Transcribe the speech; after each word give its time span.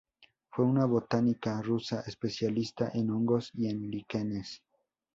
Fue 0.49 0.65
una 0.65 0.85
botánica 0.85 1.61
rusa 1.61 2.01
especialista 2.07 2.89
en 2.95 3.11
hongos 3.11 3.51
y 3.53 3.67
en 3.69 3.91
líquenes. 3.91 4.63